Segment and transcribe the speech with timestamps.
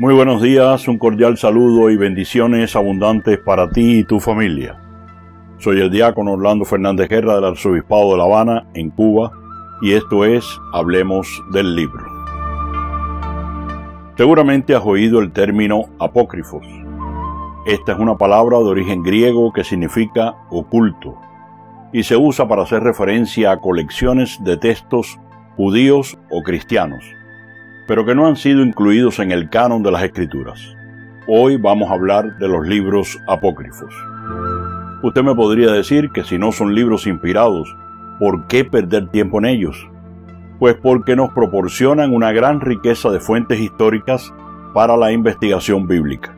[0.00, 4.78] Muy buenos días, un cordial saludo y bendiciones abundantes para ti y tu familia.
[5.58, 9.32] Soy el diácono Orlando Fernández Guerra del Arzobispado de La Habana, en Cuba,
[9.82, 12.04] y esto es Hablemos del Libro.
[14.16, 16.64] Seguramente has oído el término apócrifos.
[17.66, 21.16] Esta es una palabra de origen griego que significa oculto
[21.92, 25.18] y se usa para hacer referencia a colecciones de textos
[25.56, 27.02] judíos o cristianos
[27.88, 30.76] pero que no han sido incluidos en el canon de las escrituras.
[31.26, 33.92] Hoy vamos a hablar de los libros apócrifos.
[35.02, 37.74] Usted me podría decir que si no son libros inspirados,
[38.20, 39.88] ¿por qué perder tiempo en ellos?
[40.58, 44.34] Pues porque nos proporcionan una gran riqueza de fuentes históricas
[44.74, 46.36] para la investigación bíblica.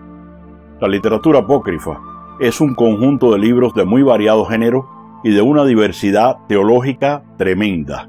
[0.80, 2.00] La literatura apócrifa
[2.38, 4.88] es un conjunto de libros de muy variado género
[5.24, 8.08] y de una diversidad teológica tremenda.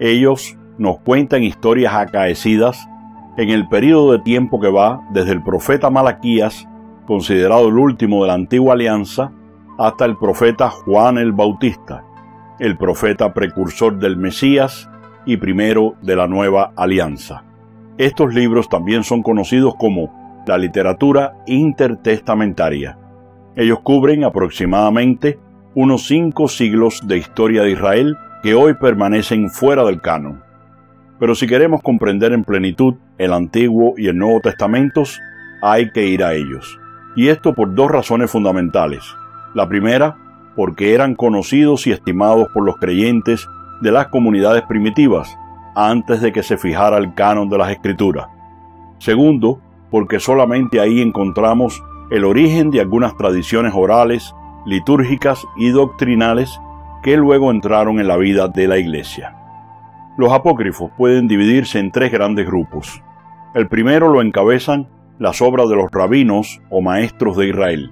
[0.00, 2.88] Ellos nos cuentan historias acaecidas
[3.36, 6.68] en el periodo de tiempo que va desde el profeta Malaquías,
[7.06, 9.32] considerado el último de la antigua alianza,
[9.78, 12.04] hasta el profeta Juan el Bautista,
[12.58, 14.88] el profeta precursor del Mesías
[15.24, 17.44] y primero de la nueva alianza.
[17.98, 22.98] Estos libros también son conocidos como la literatura intertestamentaria.
[23.56, 25.38] Ellos cubren aproximadamente
[25.74, 30.42] unos cinco siglos de historia de Israel que hoy permanecen fuera del canon.
[31.22, 35.20] Pero si queremos comprender en plenitud el Antiguo y el Nuevo Testamentos,
[35.62, 36.80] hay que ir a ellos.
[37.14, 39.04] Y esto por dos razones fundamentales.
[39.54, 40.16] La primera,
[40.56, 43.46] porque eran conocidos y estimados por los creyentes
[43.82, 45.38] de las comunidades primitivas
[45.76, 48.26] antes de que se fijara el canon de las escrituras.
[48.98, 49.60] Segundo,
[49.92, 54.34] porque solamente ahí encontramos el origen de algunas tradiciones orales,
[54.66, 56.58] litúrgicas y doctrinales
[57.04, 59.36] que luego entraron en la vida de la Iglesia.
[60.18, 63.02] Los apócrifos pueden dividirse en tres grandes grupos.
[63.54, 64.86] El primero lo encabezan
[65.18, 67.90] las obras de los rabinos o maestros de Israel,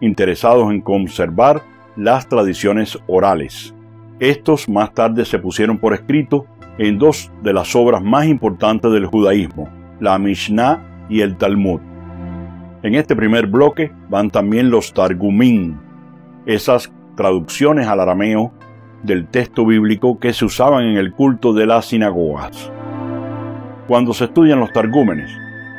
[0.00, 1.62] interesados en conservar
[1.96, 3.74] las tradiciones orales.
[4.20, 6.46] Estos más tarde se pusieron por escrito
[6.78, 9.68] en dos de las obras más importantes del judaísmo,
[9.98, 11.80] la Mishnah y el Talmud.
[12.84, 15.76] En este primer bloque van también los Targumim,
[16.44, 18.52] esas traducciones al arameo
[19.06, 22.70] del texto bíblico que se usaban en el culto de las sinagogas.
[23.86, 25.30] Cuando se estudian los targúmenes,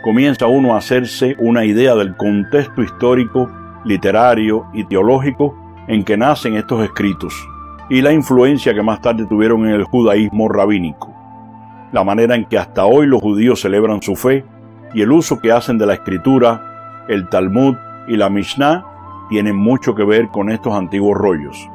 [0.04, 3.52] comienza uno a hacerse una idea del contexto histórico,
[3.84, 5.56] literario y teológico
[5.88, 7.34] en que nacen estos escritos
[7.90, 11.14] y la influencia que más tarde tuvieron en el judaísmo rabínico,
[11.92, 14.46] la manera en que hasta hoy los judíos celebran su fe
[14.94, 17.76] y el uso que hacen de la escritura, el Talmud
[18.08, 18.86] y la Mishnah
[19.30, 21.70] tienen mucho que ver con estos antiguos rollos.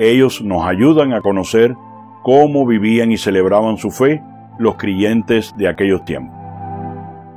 [0.00, 1.74] Ellos nos ayudan a conocer
[2.22, 4.22] cómo vivían y celebraban su fe
[4.56, 6.38] los creyentes de aquellos tiempos.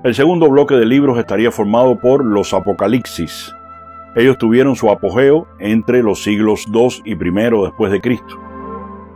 [0.04, 3.52] El segundo bloque de libros estaría formado por los Apocalipsis.
[4.16, 8.40] Ellos tuvieron su apogeo entre los siglos II y I después de Cristo.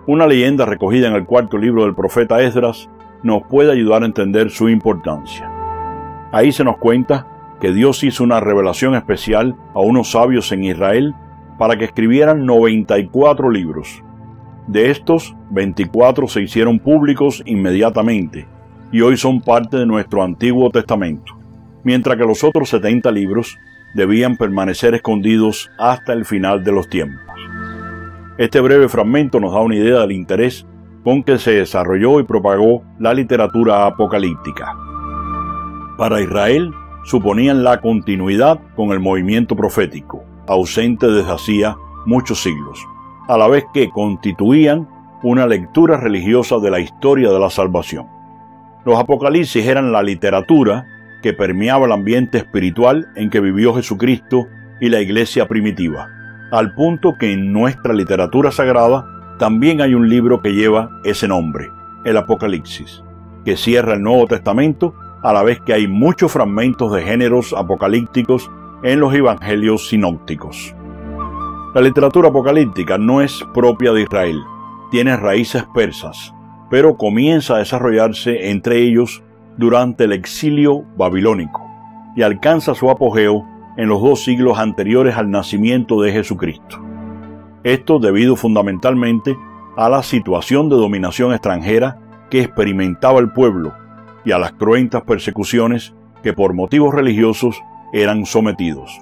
[0.08, 2.90] Una leyenda recogida en el cuarto libro del profeta Esdras
[3.22, 5.52] nos puede ayudar a entender su importancia.
[6.32, 7.28] Ahí se nos cuenta
[7.62, 11.14] que Dios hizo una revelación especial a unos sabios en Israel
[11.58, 14.02] para que escribieran 94 libros.
[14.68, 18.48] De estos, 24 se hicieron públicos inmediatamente
[18.92, 21.34] y hoy son parte de nuestro Antiguo Testamento,
[21.84, 23.58] mientras que los otros 70 libros
[23.94, 27.22] debían permanecer escondidos hasta el final de los tiempos.
[28.38, 30.66] Este breve fragmento nos da una idea del interés
[31.04, 34.76] con que se desarrolló y propagó la literatura apocalíptica.
[35.98, 36.74] Para Israel
[37.06, 42.80] suponían la continuidad con el movimiento profético, ausente desde hacía muchos siglos,
[43.28, 44.88] a la vez que constituían
[45.24, 48.08] una lectura religiosa de la historia de la salvación.
[48.86, 50.86] Los apocalipsis eran la literatura
[51.24, 54.46] que permeaba el ambiente espiritual en que vivió Jesucristo
[54.80, 56.08] y la iglesia primitiva,
[56.52, 59.06] al punto que en nuestra literatura sagrada
[59.40, 61.72] también hay un libro que lleva ese nombre,
[62.04, 63.04] el Apocalipsis,
[63.44, 68.52] que cierra el Nuevo Testamento a la vez que hay muchos fragmentos de géneros apocalípticos
[68.86, 70.76] en los evangelios sinópticos.
[71.74, 74.40] La literatura apocalíptica no es propia de Israel,
[74.92, 76.36] tiene raíces persas,
[76.70, 79.24] pero comienza a desarrollarse entre ellos
[79.58, 81.66] durante el exilio babilónico
[82.16, 83.44] y alcanza su apogeo
[83.76, 86.80] en los dos siglos anteriores al nacimiento de Jesucristo.
[87.64, 89.36] Esto debido fundamentalmente
[89.76, 91.98] a la situación de dominación extranjera
[92.30, 93.74] que experimentaba el pueblo
[94.24, 97.60] y a las cruentas persecuciones que por motivos religiosos
[97.96, 99.00] eran sometidos.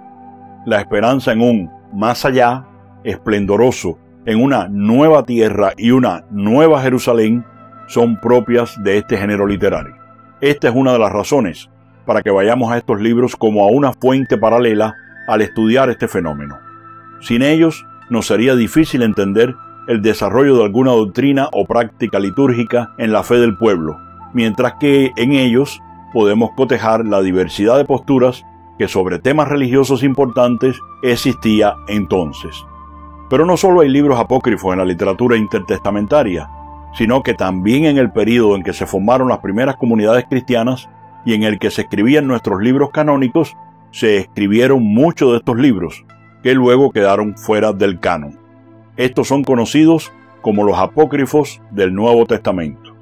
[0.68, 2.66] La esperanza en un más allá,
[3.04, 7.44] esplendoroso, en una nueva tierra y una nueva Jerusalén
[7.88, 9.96] son propias de este género literario.
[10.42, 11.72] Esta es una de las razones
[12.06, 14.96] para que vayamos a estos libros como a una fuente paralela
[15.28, 16.60] al estudiar este fenómeno.
[17.20, 19.56] Sin ellos, nos sería difícil entender
[19.88, 23.98] el desarrollo de alguna doctrina o práctica litúrgica en la fe del pueblo,
[24.34, 25.82] mientras que en ellos
[26.14, 28.44] podemos cotejar la diversidad de posturas
[28.78, 32.66] que sobre temas religiosos importantes existía entonces.
[33.30, 36.50] Pero no solo hay libros apócrifos en la literatura intertestamentaria,
[36.94, 40.90] sino que también en el período en que se formaron las primeras comunidades cristianas
[41.26, 43.56] y en el que se escribían nuestros libros canónicos,
[43.92, 46.06] se escribieron muchos de estos libros,
[46.42, 48.40] que luego quedaron fuera del canon.
[48.98, 50.12] Estos son conocidos
[50.42, 52.96] como los apócrifos del Nuevo Testamento.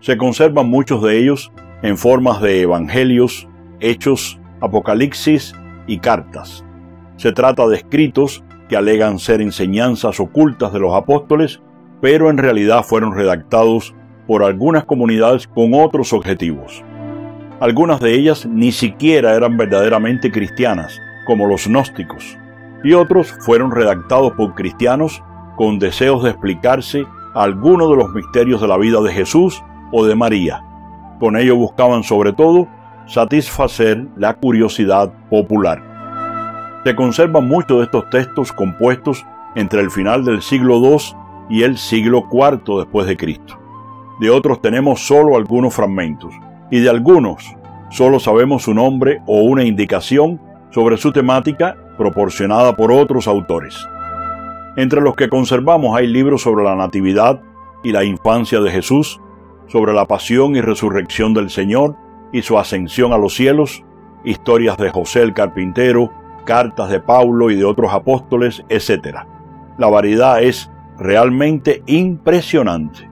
[0.00, 1.52] Se conservan muchos de ellos
[1.82, 3.48] en formas de evangelios,
[3.80, 5.54] hechos, apocalipsis
[5.86, 6.64] y cartas.
[7.16, 11.60] Se trata de escritos que alegan ser enseñanzas ocultas de los apóstoles,
[12.00, 13.94] pero en realidad fueron redactados
[14.26, 16.84] por algunas comunidades con otros objetivos.
[17.60, 22.38] Algunas de ellas ni siquiera eran verdaderamente cristianas, como los gnósticos,
[22.82, 25.22] y otros fueron redactados por cristianos
[25.56, 27.04] con deseos de explicarse
[27.34, 30.64] algunos de los misterios de la vida de Jesús o de María.
[31.18, 32.66] Con ello buscaban sobre todo
[33.10, 35.82] satisfacer la curiosidad popular.
[36.84, 39.26] Se conservan muchos de estos textos compuestos
[39.56, 40.96] entre el final del siglo II
[41.50, 43.58] y el siglo IV después de Cristo.
[44.20, 46.32] De otros tenemos solo algunos fragmentos,
[46.70, 47.56] y de algunos
[47.90, 50.40] solo sabemos su nombre o una indicación
[50.70, 53.76] sobre su temática proporcionada por otros autores.
[54.76, 57.42] Entre los que conservamos hay libros sobre la Natividad
[57.82, 59.20] y la infancia de Jesús,
[59.66, 61.96] sobre la pasión y resurrección del Señor
[62.32, 63.84] y su ascensión a los cielos,
[64.24, 66.12] historias de José el Carpintero,
[66.44, 69.18] cartas de Pablo y de otros apóstoles, etc.
[69.78, 73.08] La variedad es realmente impresionante.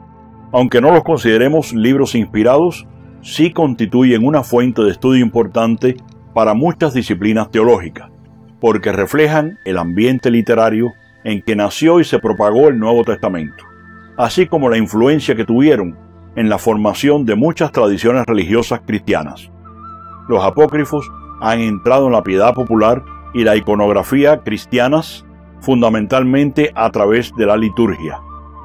[0.53, 2.87] Aunque no los consideremos libros inspirados,
[3.21, 5.97] sí constituyen una fuente de estudio importante
[6.35, 8.11] para muchas disciplinas teológicas,
[8.61, 10.93] porque reflejan el ambiente literario
[11.25, 13.65] en que nació y se propagó el Nuevo Testamento,
[14.17, 19.51] así como la influencia que tuvieron en la formación de muchas tradiciones religiosas cristianas.
[20.29, 21.11] Los apócrifos
[21.41, 23.03] han entrado en la piedad popular
[23.35, 25.25] y la iconografía cristianas
[25.61, 28.21] fundamentalmente a través de la liturgia.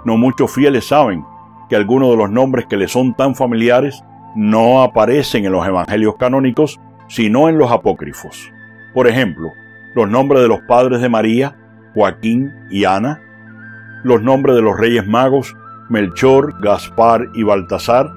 [0.05, 1.25] No muchos fieles saben
[1.69, 4.03] que algunos de los nombres que les son tan familiares
[4.35, 8.51] no aparecen en los evangelios canónicos, sino en los apócrifos.
[8.93, 9.49] Por ejemplo,
[9.95, 11.55] los nombres de los padres de María,
[11.93, 13.21] Joaquín y Ana,
[14.03, 15.55] los nombres de los reyes magos,
[15.89, 18.11] Melchor, Gaspar y Baltasar,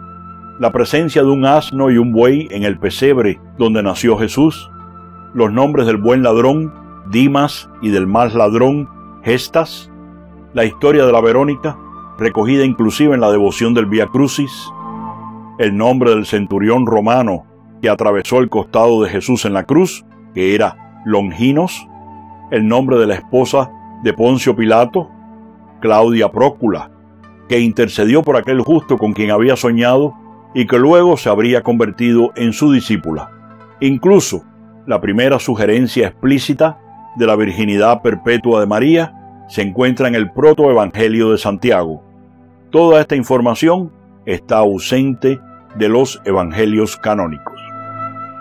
[0.58, 4.70] la presencia de un asno y un buey en el pesebre donde nació Jesús,
[5.34, 6.72] los nombres del buen ladrón,
[7.10, 8.88] Dimas, y del mal ladrón,
[9.22, 9.90] Gestas,
[10.54, 11.76] la historia de la Verónica,
[12.18, 14.72] recogida inclusive en la devoción del Vía Crucis,
[15.58, 17.44] el nombre del centurión romano
[17.82, 20.04] que atravesó el costado de Jesús en la cruz,
[20.34, 21.86] que era Longinos,
[22.50, 23.70] el nombre de la esposa
[24.02, 25.10] de Poncio Pilato,
[25.80, 26.90] Claudia Prócula,
[27.48, 30.14] que intercedió por aquel justo con quien había soñado
[30.54, 33.30] y que luego se habría convertido en su discípula.
[33.80, 34.44] Incluso
[34.86, 36.78] la primera sugerencia explícita
[37.16, 42.02] de la virginidad perpetua de María se encuentra en el protoevangelio de Santiago.
[42.70, 43.92] Toda esta información
[44.24, 45.40] está ausente
[45.76, 47.54] de los evangelios canónicos.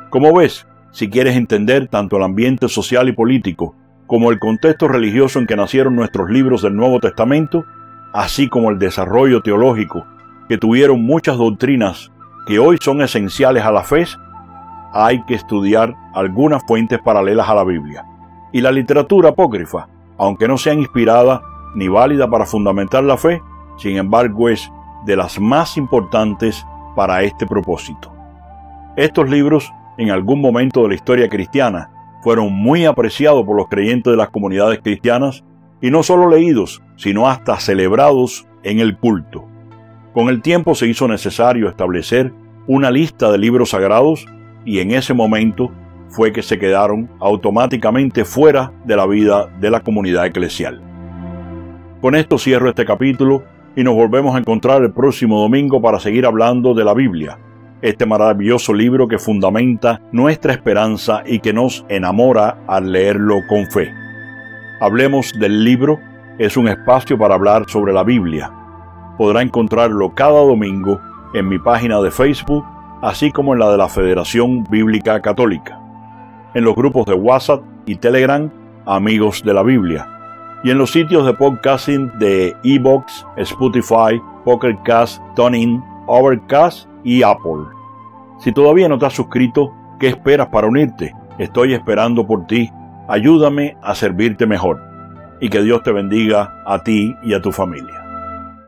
[0.09, 3.75] Como ves, si quieres entender tanto el ambiente social y político
[4.07, 7.65] como el contexto religioso en que nacieron nuestros libros del Nuevo Testamento,
[8.15, 10.05] así como el desarrollo teológico
[10.47, 12.13] que tuvieron muchas doctrinas
[12.47, 14.05] que hoy son esenciales a la fe,
[14.93, 18.05] hay que estudiar algunas fuentes paralelas a la Biblia.
[18.53, 21.41] Y la literatura apócrifa, aunque no sea inspirada
[21.75, 23.41] ni válida para fundamentar la fe,
[23.77, 24.71] sin embargo es
[25.05, 28.13] de las más importantes para este propósito.
[28.95, 31.89] Estos libros, en algún momento de la historia cristiana,
[32.21, 35.43] fueron muy apreciados por los creyentes de las comunidades cristianas
[35.81, 39.45] y no solo leídos, sino hasta celebrados en el culto.
[40.13, 42.33] Con el tiempo se hizo necesario establecer
[42.67, 44.25] una lista de libros sagrados
[44.65, 45.71] y en ese momento
[46.09, 50.81] fue que se quedaron automáticamente fuera de la vida de la comunidad eclesial.
[52.01, 53.43] Con esto cierro este capítulo
[53.75, 57.37] y nos volvemos a encontrar el próximo domingo para seguir hablando de la Biblia,
[57.81, 64.04] este maravilloso libro que fundamenta nuestra esperanza y que nos enamora al leerlo con fe.
[64.79, 65.99] Hablemos del libro
[66.37, 68.51] es un espacio para hablar sobre la Biblia.
[69.17, 70.99] Podrá encontrarlo cada domingo
[71.33, 72.65] en mi página de Facebook,
[73.01, 75.79] así como en la de la Federación Bíblica Católica,
[76.53, 78.49] en los grupos de WhatsApp y Telegram
[78.85, 80.07] Amigos de la Biblia,
[80.63, 85.21] y en los sitios de podcasting de Evox, Spotify, Pocket Cast,
[86.07, 87.63] Overcast y Apple.
[88.39, 91.15] Si todavía no te has suscrito, ¿Qué esperas para unirte?
[91.37, 92.69] Estoy esperando por ti.
[93.07, 94.81] Ayúdame a servirte mejor.
[95.39, 98.04] Y que Dios te bendiga a ti y a tu familia.